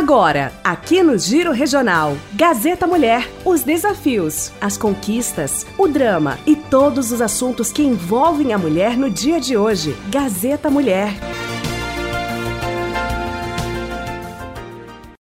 Agora, 0.00 0.50
aqui 0.64 1.02
no 1.02 1.18
Giro 1.18 1.52
Regional, 1.52 2.16
Gazeta 2.32 2.86
Mulher, 2.86 3.30
os 3.44 3.62
desafios, 3.62 4.50
as 4.58 4.78
conquistas, 4.78 5.66
o 5.76 5.86
drama 5.86 6.38
e 6.46 6.56
todos 6.56 7.12
os 7.12 7.20
assuntos 7.20 7.70
que 7.70 7.82
envolvem 7.82 8.54
a 8.54 8.58
mulher 8.58 8.96
no 8.96 9.10
dia 9.10 9.38
de 9.38 9.58
hoje. 9.58 9.94
Gazeta 10.10 10.70
Mulher. 10.70 11.12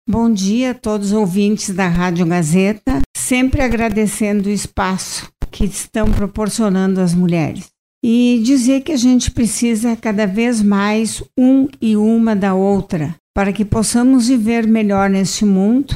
Bom 0.07 0.31
dia 0.31 0.71
a 0.71 0.75
todos 0.75 1.07
os 1.07 1.13
ouvintes 1.13 1.71
da 1.73 1.87
Rádio 1.87 2.27
Gazeta, 2.27 3.01
sempre 3.17 3.63
agradecendo 3.63 4.47
o 4.47 4.51
espaço 4.51 5.27
que 5.49 5.65
estão 5.65 6.11
proporcionando 6.11 7.01
às 7.01 7.15
mulheres. 7.15 7.65
E 8.05 8.39
dizer 8.45 8.81
que 8.81 8.91
a 8.91 8.97
gente 8.97 9.31
precisa 9.31 9.95
cada 9.95 10.27
vez 10.27 10.61
mais 10.61 11.23
um 11.35 11.67
e 11.81 11.97
uma 11.97 12.35
da 12.35 12.53
outra, 12.53 13.15
para 13.37 13.53
que 13.53 13.63
possamos 13.63 14.29
viver 14.29 14.65
melhor 14.65 15.11
neste 15.11 15.45
mundo 15.45 15.93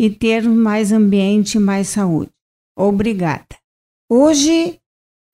e 0.00 0.08
ter 0.08 0.48
mais 0.48 0.92
ambiente 0.92 1.56
e 1.56 1.58
mais 1.58 1.88
saúde. 1.88 2.30
Obrigada. 2.78 3.56
Hoje 4.08 4.78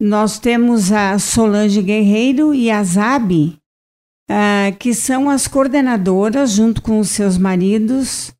nós 0.00 0.38
temos 0.38 0.90
a 0.90 1.18
Solange 1.18 1.82
Guerreiro 1.82 2.54
e 2.54 2.70
a 2.70 2.82
Zabi, 2.82 3.58
uh, 4.30 4.74
que 4.78 4.94
são 4.94 5.28
as 5.28 5.46
coordenadoras, 5.46 6.52
junto 6.52 6.80
com 6.80 6.98
os 7.00 7.10
seus 7.10 7.36
maridos, 7.36 8.32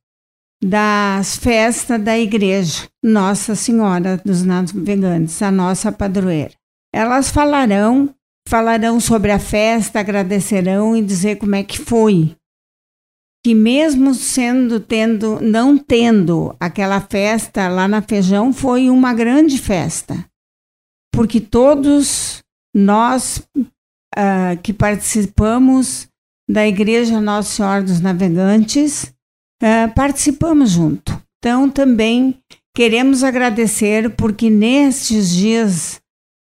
das 0.63 1.35
festas 1.35 2.01
da 2.01 2.17
igreja 2.17 2.89
Nossa 3.03 3.53
Senhora 3.53 4.19
dos 4.25 4.41
Navegantes, 4.41 5.39
a 5.43 5.51
nossa 5.51 5.91
padroeira. 5.91 6.55
Elas 6.91 7.29
falarão, 7.29 8.09
falarão 8.49 8.99
sobre 8.99 9.31
a 9.31 9.37
festa, 9.37 9.99
agradecerão 9.99 10.97
e 10.97 11.03
dizer 11.03 11.35
como 11.35 11.53
é 11.53 11.63
que 11.63 11.77
foi 11.77 12.35
que 13.47 13.55
mesmo 13.55 14.13
sendo 14.13 14.77
tendo 14.77 15.39
não 15.39 15.77
tendo 15.77 16.53
aquela 16.59 16.99
festa 16.99 17.69
lá 17.69 17.87
na 17.87 18.01
Feijão 18.01 18.51
foi 18.51 18.89
uma 18.89 19.13
grande 19.13 19.57
festa. 19.57 20.21
Porque 21.13 21.39
todos 21.39 22.43
nós 22.75 23.47
uh, 23.57 24.61
que 24.61 24.73
participamos 24.73 26.09
da 26.49 26.67
Igreja 26.67 27.21
Nossa 27.21 27.55
Senhora 27.55 27.83
dos 27.83 28.01
Navegantes 28.01 29.15
uh, 29.63 29.93
participamos 29.95 30.71
junto. 30.71 31.17
Então 31.37 31.69
também 31.69 32.37
queremos 32.75 33.23
agradecer 33.23 34.13
porque 34.17 34.49
nestes 34.49 35.29
dias 35.29 36.01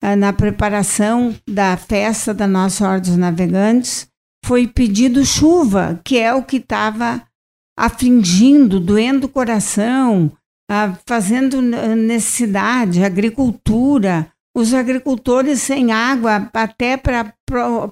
uh, 0.04 0.14
na 0.18 0.34
preparação 0.34 1.34
da 1.48 1.78
festa 1.78 2.34
da 2.34 2.46
Nossa 2.46 2.76
Senhora 2.76 3.00
dos 3.00 3.16
Navegantes 3.16 4.09
foi 4.50 4.66
pedido 4.66 5.24
chuva, 5.24 6.00
que 6.04 6.18
é 6.18 6.34
o 6.34 6.42
que 6.42 6.56
estava 6.56 7.24
afligindo, 7.78 8.80
doendo 8.80 9.28
o 9.28 9.30
coração, 9.30 10.36
fazendo 11.06 11.62
necessidade, 11.62 13.04
agricultura, 13.04 14.32
os 14.52 14.74
agricultores 14.74 15.62
sem 15.62 15.92
água 15.92 16.50
até 16.52 16.96
para 16.96 17.32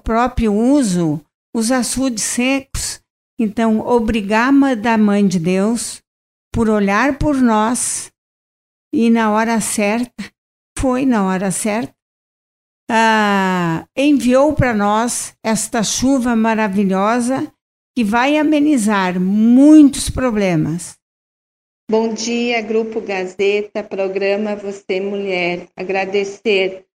próprio 0.03 0.53
uso, 0.53 1.23
os 1.55 1.71
açudes 1.71 2.23
secos. 2.23 2.99
Então, 3.39 3.79
obrigada 3.79 4.75
da 4.75 4.97
Mãe 4.97 5.25
de 5.25 5.39
Deus 5.39 6.03
por 6.53 6.69
olhar 6.69 7.17
por 7.17 7.35
nós 7.35 8.11
e 8.93 9.09
na 9.09 9.31
hora 9.31 9.61
certa, 9.61 10.25
foi 10.77 11.05
na 11.05 11.23
hora 11.23 11.51
certa, 11.51 11.95
ah, 12.89 13.85
enviou 13.95 14.53
para 14.53 14.73
nós 14.73 15.33
esta 15.43 15.83
chuva 15.83 16.35
maravilhosa 16.35 17.51
que 17.95 18.03
vai 18.03 18.37
amenizar 18.37 19.19
muitos 19.19 20.09
problemas. 20.09 20.97
Bom 21.89 22.13
dia, 22.13 22.61
Grupo 22.61 23.01
Gazeta, 23.01 23.83
programa 23.83 24.55
Você 24.55 24.99
Mulher. 24.99 25.67
Agradecer 25.75 26.85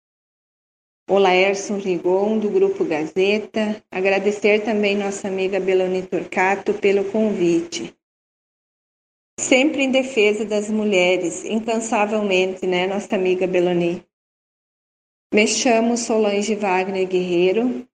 o 1.10 1.18
Laércio 1.18 1.76
Rigon, 1.76 2.38
do 2.38 2.48
Grupo 2.48 2.84
Gazeta. 2.84 3.82
Agradecer 3.90 4.64
também 4.64 4.96
nossa 4.96 5.28
amiga 5.28 5.60
Beloni 5.60 6.02
Turcato 6.02 6.74
pelo 6.74 7.04
convite. 7.10 7.94
Sempre 9.38 9.82
em 9.82 9.90
defesa 9.90 10.44
das 10.44 10.70
mulheres, 10.70 11.44
incansavelmente, 11.44 12.66
né, 12.66 12.86
nossa 12.86 13.16
amiga 13.16 13.46
Beloni? 13.46 14.04
Me 15.34 15.48
chamo 15.48 15.96
Solange 15.96 16.54
Wagner 16.54 17.08
Guerreiro. 17.08 17.84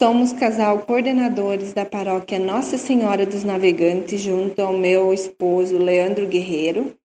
Somos 0.00 0.32
casal 0.32 0.86
coordenadores 0.86 1.72
da 1.72 1.84
paróquia 1.84 2.38
Nossa 2.38 2.78
Senhora 2.78 3.26
dos 3.26 3.42
Navegantes, 3.42 4.20
junto 4.20 4.62
ao 4.62 4.72
meu 4.72 5.12
esposo 5.12 5.76
Leandro 5.76 6.28
Guerreiro. 6.28 6.96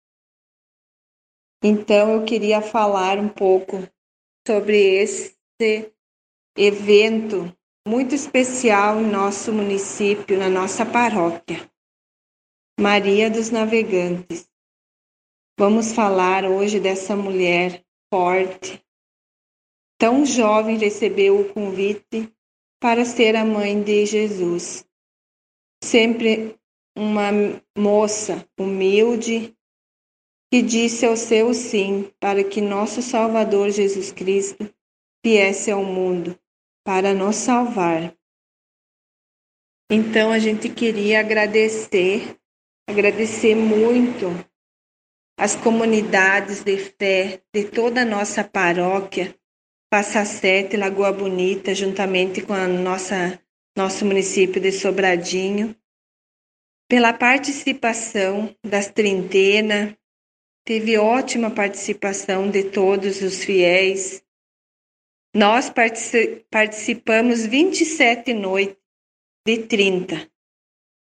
Então, 1.64 2.12
eu 2.12 2.24
queria 2.26 2.60
falar 2.60 3.18
um 3.18 3.30
pouco 3.30 3.78
sobre 4.46 4.76
esse 4.76 5.34
evento 6.54 7.50
muito 7.88 8.14
especial 8.14 9.00
em 9.00 9.06
nosso 9.06 9.54
município, 9.54 10.38
na 10.38 10.50
nossa 10.50 10.84
paróquia. 10.84 11.66
Maria 12.78 13.30
dos 13.30 13.48
Navegantes. 13.48 14.46
Vamos 15.58 15.94
falar 15.94 16.44
hoje 16.44 16.78
dessa 16.78 17.16
mulher 17.16 17.82
forte, 18.12 18.85
tão 19.98 20.24
jovem 20.24 20.78
recebeu 20.78 21.40
o 21.40 21.52
convite 21.52 22.32
para 22.80 23.04
ser 23.04 23.36
a 23.36 23.44
mãe 23.44 23.82
de 23.82 24.06
Jesus. 24.06 24.86
Sempre 25.82 26.56
uma 26.96 27.30
moça 27.76 28.46
humilde 28.58 29.54
que 30.50 30.62
disse 30.62 31.04
ao 31.04 31.16
seu 31.16 31.52
sim 31.52 32.10
para 32.20 32.44
que 32.44 32.60
nosso 32.60 33.02
Salvador 33.02 33.70
Jesus 33.70 34.12
Cristo 34.12 34.72
viesse 35.24 35.70
ao 35.70 35.84
mundo 35.84 36.38
para 36.84 37.12
nos 37.12 37.36
salvar. 37.36 38.16
Então 39.90 40.32
a 40.32 40.38
gente 40.38 40.68
queria 40.68 41.20
agradecer, 41.20 42.38
agradecer 42.88 43.54
muito 43.54 44.26
as 45.38 45.54
comunidades 45.54 46.62
de 46.62 46.78
fé 46.78 47.42
de 47.52 47.64
toda 47.64 48.02
a 48.02 48.04
nossa 48.04 48.42
paróquia 48.42 49.36
Passa 49.96 50.26
Sete, 50.26 50.76
Lagoa 50.76 51.10
Bonita, 51.10 51.74
juntamente 51.74 52.42
com 52.42 52.52
a 52.52 52.68
nossa 52.68 53.42
nosso 53.74 54.04
município 54.04 54.60
de 54.60 54.70
Sobradinho, 54.70 55.74
pela 56.86 57.14
participação 57.14 58.54
das 58.62 58.90
trintenas, 58.90 59.96
teve 60.66 60.98
ótima 60.98 61.50
participação 61.50 62.50
de 62.50 62.64
todos 62.64 63.22
os 63.22 63.42
fiéis. 63.42 64.22
Nós 65.34 65.72
participamos 66.50 67.46
27 67.46 68.34
noites 68.34 68.76
de 69.46 69.62
30. 69.66 70.30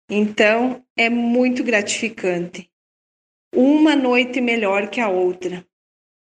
Então, 0.09 0.85
é 0.95 1.09
muito 1.09 1.65
gratificante. 1.65 2.71
Uma 3.53 3.93
noite 3.93 4.39
melhor 4.39 4.89
que 4.89 5.01
a 5.01 5.09
outra. 5.09 5.67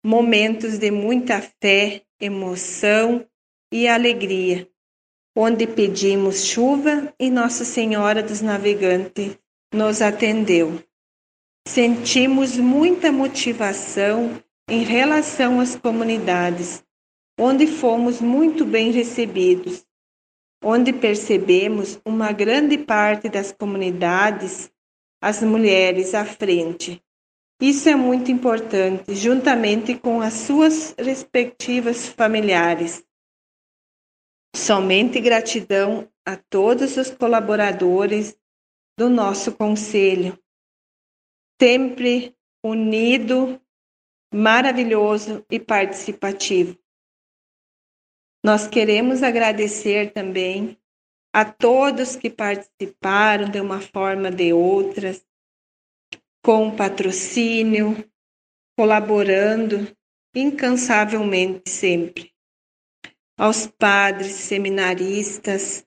Momentos 0.04 0.76
de 0.76 0.90
muita 0.90 1.40
fé, 1.40 2.04
emoção 2.20 3.24
e 3.72 3.86
alegria, 3.86 4.68
onde 5.36 5.66
pedimos 5.66 6.44
chuva 6.44 7.12
e 7.18 7.30
Nossa 7.30 7.64
Senhora 7.64 8.22
dos 8.22 8.40
Navegantes 8.40 9.38
nos 9.72 10.02
atendeu. 10.02 10.82
Sentimos 11.66 12.56
muita 12.56 13.12
motivação 13.12 14.42
em 14.68 14.82
relação 14.82 15.60
às 15.60 15.76
comunidades, 15.76 16.82
onde 17.38 17.66
fomos 17.66 18.20
muito 18.20 18.64
bem 18.64 18.90
recebidos, 18.90 19.86
onde 20.62 20.92
percebemos 20.92 22.00
uma 22.04 22.32
grande 22.32 22.78
parte 22.78 23.28
das 23.28 23.53
comunidades, 23.53 24.71
as 25.22 25.42
mulheres 25.42 26.14
à 26.14 26.24
frente, 26.24 27.03
isso 27.60 27.89
é 27.89 27.97
muito 27.97 28.31
importante, 28.31 29.15
juntamente 29.16 29.99
com 29.99 30.21
as 30.21 30.34
suas 30.34 30.95
respectivas 30.97 32.07
familiares. 32.07 33.05
Somente 34.55 35.21
gratidão 35.21 36.09
a 36.25 36.37
todos 36.37 36.97
os 36.97 37.10
colaboradores 37.10 38.39
do 38.97 39.10
nosso 39.10 39.57
conselho. 39.57 40.39
Sempre 41.60 42.37
unido, 42.65 43.60
maravilhoso 44.33 45.45
e 45.51 45.59
participativo. 45.59 46.78
Nós 48.45 48.69
queremos 48.69 49.22
agradecer 49.22 50.13
também 50.13 50.78
a 51.34 51.45
todos 51.45 52.15
que 52.15 52.31
participaram 52.31 53.51
de 53.51 53.60
uma 53.60 53.81
forma 53.81 54.28
ou 54.28 54.34
de 54.34 54.53
outras, 54.53 55.28
com 56.48 56.74
patrocínio, 56.74 58.10
colaborando 58.74 59.95
incansavelmente 60.34 61.68
sempre. 61.68 62.33
Aos 63.39 63.66
padres, 63.66 64.33
seminaristas, 64.33 65.84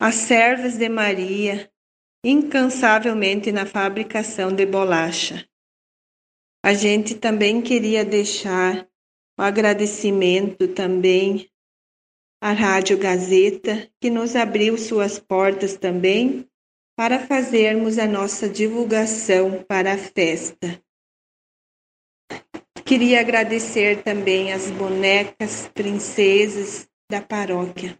às 0.00 0.14
servas 0.14 0.78
de 0.78 0.88
Maria, 0.88 1.70
incansavelmente 2.24 3.52
na 3.52 3.66
fabricação 3.66 4.50
de 4.50 4.64
bolacha. 4.64 5.46
A 6.64 6.72
gente 6.72 7.14
também 7.14 7.60
queria 7.60 8.02
deixar 8.02 8.88
o 9.38 9.42
agradecimento 9.42 10.68
também 10.68 11.50
à 12.40 12.52
Rádio 12.52 12.96
Gazeta, 12.96 13.92
que 14.00 14.08
nos 14.08 14.34
abriu 14.34 14.78
suas 14.78 15.18
portas 15.18 15.76
também 15.76 16.47
para 16.98 17.24
fazermos 17.24 17.96
a 17.96 18.08
nossa 18.08 18.48
divulgação 18.48 19.62
para 19.62 19.94
a 19.94 19.96
festa. 19.96 20.82
Queria 22.84 23.20
agradecer 23.20 24.02
também 24.02 24.52
às 24.52 24.68
bonecas 24.68 25.68
princesas 25.68 26.90
da 27.08 27.22
paróquia, 27.22 27.96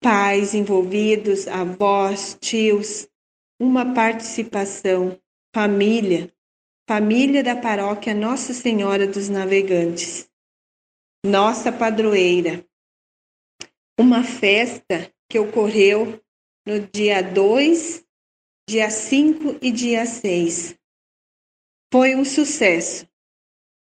pais 0.00 0.54
envolvidos, 0.54 1.48
avós, 1.48 2.38
tios, 2.40 3.08
uma 3.60 3.92
participação, 3.92 5.20
família, 5.52 6.32
família 6.88 7.42
da 7.42 7.56
paróquia 7.56 8.14
Nossa 8.14 8.54
Senhora 8.54 9.08
dos 9.08 9.28
Navegantes, 9.28 10.30
nossa 11.26 11.72
padroeira. 11.72 12.64
Uma 13.98 14.22
festa 14.22 15.12
que 15.28 15.36
ocorreu 15.36 16.22
no 16.66 16.80
dia 16.80 17.22
2, 17.22 18.04
dia 18.68 18.90
5 18.90 19.58
e 19.60 19.70
dia 19.70 20.06
6. 20.06 20.76
Foi 21.92 22.14
um 22.14 22.24
sucesso. 22.24 23.08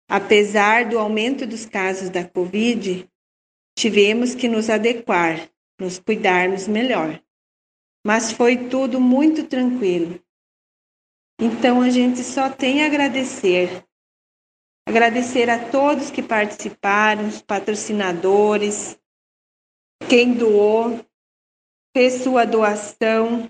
Apesar 0.10 0.90
do 0.90 0.98
aumento 0.98 1.46
dos 1.46 1.66
casos 1.66 2.10
da 2.10 2.28
Covid, 2.28 3.08
tivemos 3.78 4.34
que 4.34 4.48
nos 4.48 4.70
adequar, 4.70 5.50
nos 5.80 6.00
cuidarmos 6.00 6.68
melhor 6.68 7.22
mas 8.06 8.32
foi 8.32 8.70
tudo 8.70 9.00
muito 9.00 9.48
tranquilo. 9.48 10.20
Então 11.40 11.82
a 11.82 11.90
gente 11.90 12.24
só 12.24 12.50
tem 12.50 12.84
a 12.84 12.88
agradecer. 12.88 13.86
Agradecer 14.88 15.50
a 15.50 15.70
todos 15.70 16.10
que 16.10 16.24
participaram, 16.24 17.28
os 17.28 17.42
patrocinadores, 17.42 19.00
quem 20.10 20.34
doou, 20.34 21.06
fez 21.96 22.24
sua 22.24 22.46
doação, 22.46 23.50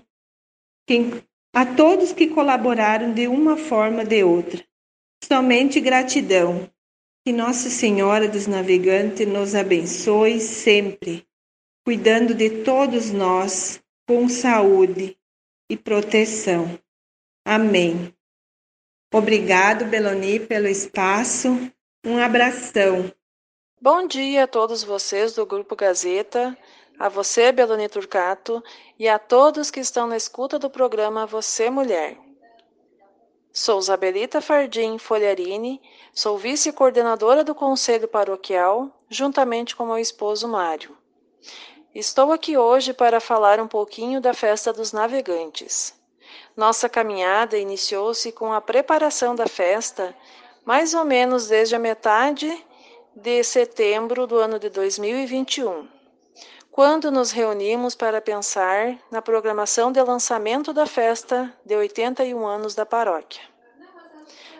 quem, 0.86 1.22
a 1.54 1.66
todos 1.66 2.12
que 2.12 2.28
colaboraram 2.28 3.12
de 3.12 3.26
uma 3.26 3.56
forma 3.56 4.00
ou 4.00 4.06
de 4.06 4.24
outra. 4.24 4.64
Somente 5.22 5.80
gratidão. 5.80 6.70
Que 7.24 7.32
Nossa 7.32 7.68
Senhora 7.68 8.26
dos 8.26 8.46
Navegantes 8.46 9.28
nos 9.28 9.54
abençoe 9.54 10.40
sempre, 10.40 11.26
cuidando 11.84 12.34
de 12.34 12.64
todos 12.64 13.10
nós, 13.10 13.82
com 14.08 14.26
saúde 14.26 15.18
e 15.70 15.76
proteção. 15.76 16.78
Amém. 17.44 18.14
Obrigado, 19.12 19.84
Beloni, 19.84 20.40
pelo 20.40 20.66
espaço. 20.66 21.48
Um 22.06 22.16
abração. 22.16 23.12
Bom 23.82 24.06
dia 24.06 24.44
a 24.44 24.46
todos 24.46 24.82
vocês 24.82 25.34
do 25.34 25.44
Grupo 25.44 25.76
Gazeta, 25.76 26.56
a 27.00 27.08
você, 27.08 27.50
Beloni 27.50 27.88
Turcato, 27.88 28.62
e 28.98 29.08
a 29.08 29.18
todos 29.18 29.70
que 29.70 29.80
estão 29.80 30.06
na 30.06 30.18
escuta 30.18 30.58
do 30.58 30.68
programa 30.68 31.24
Você 31.24 31.70
Mulher. 31.70 32.18
Sou 33.50 33.80
Zabelita 33.80 34.42
Fardim 34.42 34.98
Folharini, 34.98 35.80
sou 36.12 36.36
vice-coordenadora 36.36 37.42
do 37.42 37.54
Conselho 37.54 38.06
Paroquial, 38.06 38.90
juntamente 39.08 39.74
com 39.74 39.86
meu 39.86 39.96
esposo 39.96 40.46
Mário. 40.46 40.94
Estou 41.94 42.32
aqui 42.32 42.58
hoje 42.58 42.92
para 42.92 43.18
falar 43.18 43.58
um 43.60 43.66
pouquinho 43.66 44.20
da 44.20 44.34
Festa 44.34 44.70
dos 44.70 44.92
Navegantes. 44.92 45.94
Nossa 46.54 46.86
caminhada 46.86 47.56
iniciou-se 47.56 48.30
com 48.30 48.52
a 48.52 48.60
preparação 48.60 49.34
da 49.34 49.46
festa, 49.46 50.14
mais 50.66 50.92
ou 50.92 51.06
menos 51.06 51.48
desde 51.48 51.74
a 51.74 51.78
metade 51.78 52.62
de 53.16 53.42
setembro 53.42 54.26
do 54.26 54.36
ano 54.36 54.58
de 54.58 54.68
2021, 54.68 55.88
quando 56.70 57.10
nos 57.10 57.32
reunimos 57.32 57.94
para 57.94 58.20
pensar 58.20 58.96
na 59.10 59.20
programação 59.20 59.90
de 59.90 60.00
lançamento 60.02 60.72
da 60.72 60.86
festa 60.86 61.52
de 61.64 61.74
81 61.74 62.46
anos 62.46 62.74
da 62.74 62.86
paróquia. 62.86 63.42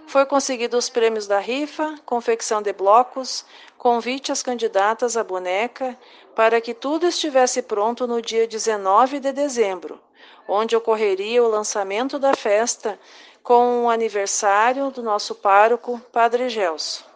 Foi 0.06 0.26
conseguido 0.26 0.76
os 0.76 0.88
prêmios 0.88 1.28
da 1.28 1.38
rifa, 1.38 1.94
confecção 2.04 2.60
de 2.60 2.72
blocos, 2.72 3.44
convite 3.78 4.32
às 4.32 4.42
candidatas 4.42 5.16
à 5.16 5.22
boneca, 5.22 5.96
para 6.34 6.60
que 6.60 6.74
tudo 6.74 7.06
estivesse 7.06 7.62
pronto 7.62 8.08
no 8.08 8.20
dia 8.20 8.44
19 8.44 9.20
de 9.20 9.30
dezembro, 9.30 10.00
onde 10.48 10.74
ocorreria 10.74 11.44
o 11.44 11.48
lançamento 11.48 12.18
da 12.18 12.34
festa 12.34 12.98
com 13.40 13.84
o 13.84 13.88
aniversário 13.88 14.90
do 14.90 15.00
nosso 15.00 15.32
pároco, 15.36 16.00
Padre 16.10 16.48
Gelso. 16.48 17.08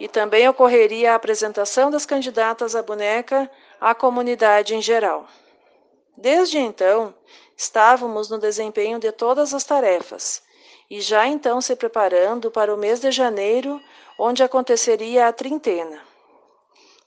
E 0.00 0.08
também 0.08 0.48
ocorreria 0.48 1.12
a 1.12 1.14
apresentação 1.14 1.92
das 1.92 2.04
candidatas 2.04 2.74
à 2.74 2.82
boneca 2.82 3.48
à 3.80 3.94
comunidade 3.94 4.74
em 4.74 4.82
geral. 4.82 5.26
Desde 6.16 6.58
então, 6.58 7.14
estávamos 7.56 8.30
no 8.30 8.38
desempenho 8.38 8.98
de 8.98 9.12
todas 9.12 9.52
as 9.52 9.64
tarefas 9.64 10.42
e 10.90 11.00
já 11.00 11.26
então 11.26 11.60
se 11.60 11.74
preparando 11.74 12.50
para 12.50 12.72
o 12.72 12.76
mês 12.76 13.00
de 13.00 13.10
janeiro, 13.10 13.80
onde 14.18 14.42
aconteceria 14.42 15.26
a 15.26 15.32
trintena. 15.32 16.00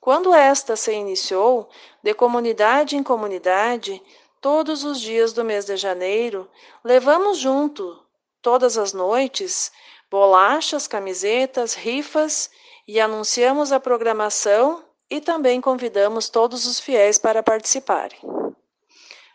Quando 0.01 0.33
esta 0.33 0.75
se 0.75 0.93
iniciou, 0.93 1.69
de 2.03 2.13
comunidade 2.13 2.95
em 2.95 3.03
comunidade, 3.03 4.01
todos 4.41 4.83
os 4.83 4.99
dias 4.99 5.33
do 5.33 5.43
mês 5.43 5.65
de 5.65 5.75
janeiro, 5.75 6.49
levamos 6.83 7.37
junto, 7.37 8.01
todas 8.41 8.77
as 8.77 8.93
noites, 8.93 9.71
bolachas, 10.09 10.87
camisetas, 10.87 11.73
rifas 11.73 12.49
e 12.87 12.99
anunciamos 12.99 13.71
a 13.71 13.79
programação 13.79 14.83
e 15.09 15.19
também 15.19 15.59
convidamos 15.59 16.29
todos 16.29 16.65
os 16.65 16.79
fiéis 16.79 17.17
para 17.17 17.41
participarem. 17.41 18.19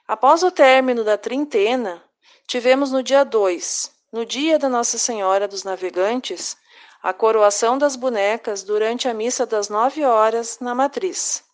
Após 0.07 0.43
o 0.43 0.51
término 0.51 1.03
da 1.03 1.19
trintena, 1.19 2.03
tivemos 2.47 2.93
no 2.93 3.03
dia 3.03 3.25
2, 3.25 3.91
no 4.13 4.25
dia 4.25 4.59
da 4.59 4.69
Nossa 4.69 4.99
Senhora 4.99 5.49
dos 5.49 5.65
Navegantes, 5.65 6.57
a 7.03 7.13
coroação 7.13 7.77
das 7.77 7.97
bonecas 7.97 8.63
durante 8.63 9.09
a 9.09 9.13
missa 9.13 9.45
das 9.45 9.69
nove 9.69 10.05
horas 10.05 10.59
na 10.61 10.75
matriz. 10.75 11.45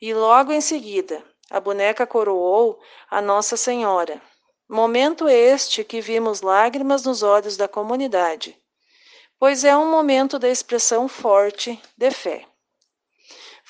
E 0.00 0.14
logo 0.14 0.50
em 0.50 0.60
seguida, 0.60 1.22
a 1.50 1.60
boneca 1.60 2.06
coroou 2.06 2.80
a 3.10 3.20
Nossa 3.20 3.56
Senhora. 3.56 4.20
Momento 4.68 5.28
este 5.28 5.84
que 5.84 6.00
vimos 6.00 6.40
lágrimas 6.40 7.04
nos 7.04 7.22
olhos 7.22 7.56
da 7.56 7.68
comunidade, 7.68 8.56
pois 9.38 9.62
é 9.62 9.76
um 9.76 9.90
momento 9.90 10.38
da 10.38 10.48
expressão 10.48 11.08
forte 11.08 11.80
de 11.96 12.10
fé. 12.10 12.47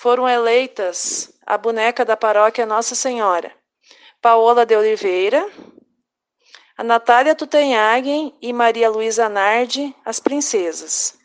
Foram 0.00 0.28
eleitas 0.28 1.32
a 1.44 1.58
boneca 1.58 2.04
da 2.04 2.16
paróquia 2.16 2.64
Nossa 2.64 2.94
Senhora, 2.94 3.52
Paola 4.22 4.64
de 4.64 4.76
Oliveira, 4.76 5.44
a 6.76 6.84
Natália 6.84 7.34
Tutanhagen 7.34 8.32
e 8.40 8.52
Maria 8.52 8.88
Luísa 8.88 9.28
Nardi, 9.28 9.92
as 10.04 10.20
princesas. 10.20 11.18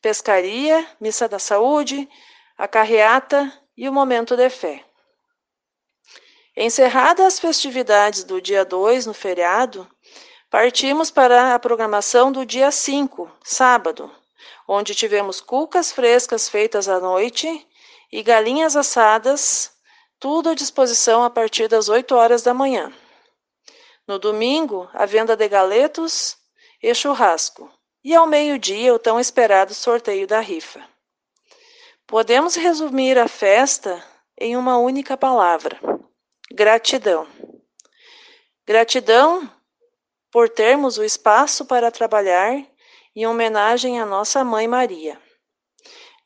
pescaria, 0.00 0.86
missa 1.00 1.28
da 1.28 1.38
saúde, 1.38 2.08
a 2.56 2.68
carreata 2.68 3.52
e 3.76 3.88
o 3.88 3.92
momento 3.92 4.36
de 4.36 4.48
fé. 4.50 4.84
Encerradas 6.56 7.26
as 7.26 7.40
festividades 7.40 8.22
do 8.22 8.40
dia 8.40 8.64
2 8.64 9.06
no 9.06 9.14
feriado, 9.14 9.88
partimos 10.48 11.10
para 11.10 11.54
a 11.54 11.58
programação 11.58 12.30
do 12.30 12.46
dia 12.46 12.70
5, 12.70 13.30
sábado, 13.42 14.10
onde 14.68 14.94
tivemos 14.94 15.40
cucas 15.40 15.90
frescas 15.90 16.48
feitas 16.48 16.88
à 16.88 17.00
noite 17.00 17.66
e 18.12 18.22
galinhas 18.22 18.76
assadas, 18.76 19.72
tudo 20.20 20.50
à 20.50 20.54
disposição 20.54 21.24
a 21.24 21.30
partir 21.30 21.66
das 21.66 21.88
8 21.88 22.14
horas 22.14 22.42
da 22.42 22.54
manhã. 22.54 22.92
No 24.06 24.18
domingo, 24.18 24.88
a 24.92 25.06
venda 25.06 25.34
de 25.34 25.48
galetos 25.48 26.36
e 26.84 26.94
churrasco, 26.94 27.72
e 28.04 28.14
ao 28.14 28.26
meio-dia 28.26 28.92
o 28.92 28.98
tão 28.98 29.18
esperado 29.18 29.72
sorteio 29.72 30.26
da 30.26 30.38
rifa. 30.40 30.86
Podemos 32.06 32.56
resumir 32.56 33.18
a 33.18 33.26
festa 33.26 34.04
em 34.38 34.54
uma 34.54 34.76
única 34.76 35.16
palavra 35.16 35.80
Gratidão. 36.52 37.26
Gratidão 38.66 39.50
por 40.30 40.46
termos 40.50 40.98
o 40.98 41.04
espaço 41.04 41.64
para 41.64 41.90
trabalhar 41.90 42.62
em 43.16 43.26
homenagem 43.26 43.98
à 43.98 44.04
nossa 44.04 44.44
Mãe 44.44 44.68
Maria. 44.68 45.18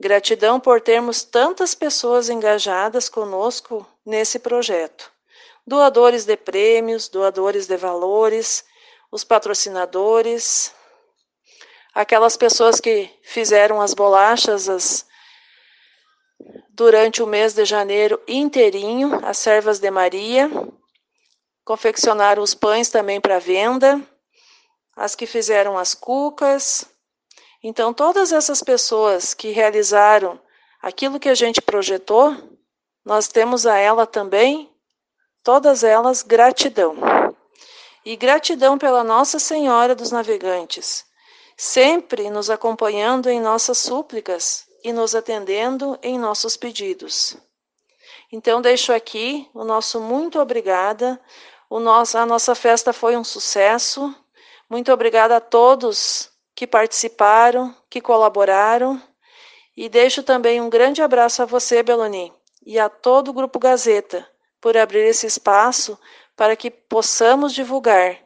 Gratidão 0.00 0.58
por 0.58 0.80
termos 0.80 1.22
tantas 1.22 1.72
pessoas 1.72 2.28
engajadas 2.28 3.08
conosco 3.08 3.86
nesse 4.04 4.40
projeto. 4.40 5.08
Doadores 5.64 6.24
de 6.24 6.36
prêmios, 6.36 7.08
doadores 7.08 7.68
de 7.68 7.76
valores, 7.76 8.64
os 9.10 9.24
patrocinadores, 9.24 10.72
aquelas 11.94 12.36
pessoas 12.36 12.80
que 12.80 13.10
fizeram 13.22 13.80
as 13.80 13.94
bolachas 13.94 14.68
as, 14.68 15.06
durante 16.70 17.22
o 17.22 17.26
mês 17.26 17.54
de 17.54 17.64
janeiro 17.64 18.20
inteirinho, 18.28 19.20
as 19.24 19.38
servas 19.38 19.78
de 19.78 19.90
Maria, 19.90 20.50
confeccionaram 21.64 22.42
os 22.42 22.54
pães 22.54 22.88
também 22.88 23.20
para 23.20 23.38
venda, 23.38 24.00
as 24.96 25.14
que 25.14 25.26
fizeram 25.26 25.76
as 25.76 25.94
cucas. 25.94 26.86
Então, 27.62 27.92
todas 27.92 28.32
essas 28.32 28.62
pessoas 28.62 29.34
que 29.34 29.50
realizaram 29.50 30.40
aquilo 30.80 31.18
que 31.18 31.28
a 31.28 31.34
gente 31.34 31.60
projetou, 31.60 32.36
nós 33.04 33.28
temos 33.28 33.66
a 33.66 33.76
ela 33.76 34.06
também, 34.06 34.70
todas 35.42 35.82
elas, 35.82 36.22
gratidão. 36.22 36.96
E 38.04 38.16
gratidão 38.16 38.78
pela 38.78 39.04
Nossa 39.04 39.38
Senhora 39.38 39.94
dos 39.94 40.10
Navegantes, 40.10 41.04
sempre 41.56 42.30
nos 42.30 42.48
acompanhando 42.48 43.28
em 43.28 43.40
nossas 43.40 43.78
súplicas 43.78 44.66
e 44.84 44.92
nos 44.92 45.14
atendendo 45.14 45.98
em 46.02 46.18
nossos 46.18 46.56
pedidos. 46.56 47.36
Então, 48.30 48.60
deixo 48.60 48.92
aqui 48.92 49.48
o 49.54 49.64
nosso 49.64 50.00
muito 50.00 50.38
obrigada. 50.38 51.20
O 51.68 51.80
nosso, 51.80 52.16
a 52.18 52.26
nossa 52.26 52.54
festa 52.54 52.92
foi 52.92 53.16
um 53.16 53.24
sucesso. 53.24 54.14
Muito 54.68 54.92
obrigada 54.92 55.36
a 55.36 55.40
todos 55.40 56.30
que 56.54 56.66
participaram, 56.66 57.74
que 57.88 58.00
colaboraram. 58.00 59.00
E 59.76 59.88
deixo 59.88 60.22
também 60.22 60.60
um 60.60 60.68
grande 60.68 61.02
abraço 61.02 61.42
a 61.42 61.46
você, 61.46 61.82
Beloni, 61.82 62.32
e 62.66 62.78
a 62.78 62.88
todo 62.88 63.28
o 63.28 63.32
Grupo 63.32 63.58
Gazeta, 63.58 64.28
por 64.60 64.76
abrir 64.76 65.06
esse 65.06 65.26
espaço 65.26 65.98
para 66.38 66.54
que 66.54 66.70
possamos 66.70 67.52
divulgar 67.52 68.16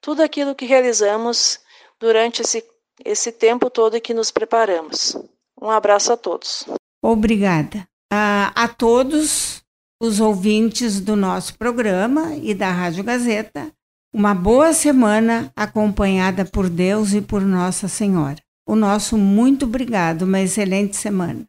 tudo 0.00 0.22
aquilo 0.22 0.54
que 0.54 0.64
realizamos 0.64 1.60
durante 2.00 2.40
esse, 2.40 2.64
esse 3.04 3.30
tempo 3.30 3.68
todo 3.68 4.00
que 4.00 4.14
nos 4.14 4.30
preparamos. 4.30 5.14
Um 5.60 5.68
abraço 5.68 6.10
a 6.10 6.16
todos. 6.16 6.64
Obrigada. 7.02 7.86
A, 8.10 8.52
a 8.54 8.68
todos 8.68 9.62
os 10.00 10.18
ouvintes 10.18 10.98
do 10.98 11.14
nosso 11.14 11.58
programa 11.58 12.34
e 12.36 12.54
da 12.54 12.70
Rádio 12.70 13.04
Gazeta, 13.04 13.70
uma 14.14 14.34
boa 14.34 14.72
semana 14.72 15.52
acompanhada 15.54 16.46
por 16.46 16.70
Deus 16.70 17.12
e 17.12 17.20
por 17.20 17.42
Nossa 17.42 17.86
Senhora. 17.86 18.42
O 18.66 18.74
nosso 18.74 19.18
muito 19.18 19.66
obrigado, 19.66 20.22
uma 20.22 20.40
excelente 20.40 20.96
semana. 20.96 21.46